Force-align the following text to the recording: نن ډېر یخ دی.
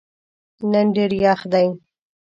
نن 0.71 0.85
ډېر 0.95 1.11
یخ 1.23 1.41
دی. 1.53 1.67